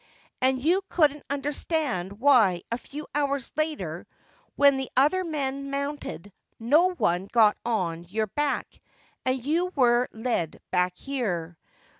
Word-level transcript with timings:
And 0.41 0.59
you 0.63 0.81
couldn' 0.89 1.17
t 1.19 1.23
understand 1.29 2.13
why 2.19 2.63
a 2.71 2.79
few 2.79 3.05
hours 3.13 3.51
later, 3.55 4.07
when 4.55 4.77
the 4.77 4.89
other 4.97 5.23
men 5.23 5.69
mounted, 5.69 6.33
no 6.57 6.95
one 6.95 7.25
got 7.27 7.55
on 7.63 8.05
your 8.05 8.25
back, 8.25 8.81
and 9.25 9.45
you 9.45 9.67
were 9.75 10.09
led 10.11 10.59
back 10.71 10.95
here. 10.97 11.55